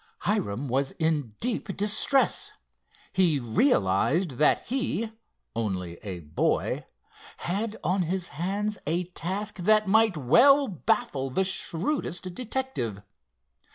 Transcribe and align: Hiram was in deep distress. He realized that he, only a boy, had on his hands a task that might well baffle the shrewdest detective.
Hiram 0.21 0.67
was 0.67 0.93
in 0.93 1.35
deep 1.39 1.77
distress. 1.77 2.53
He 3.13 3.39
realized 3.39 4.39
that 4.39 4.65
he, 4.65 5.11
only 5.55 5.99
a 6.01 6.21
boy, 6.21 6.87
had 7.37 7.77
on 7.83 8.01
his 8.01 8.29
hands 8.29 8.79
a 8.87 9.03
task 9.03 9.57
that 9.57 9.87
might 9.87 10.17
well 10.17 10.67
baffle 10.67 11.29
the 11.29 11.43
shrewdest 11.43 12.33
detective. 12.33 13.03